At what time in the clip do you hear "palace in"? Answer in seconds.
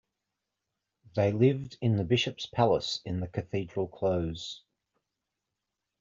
2.47-3.19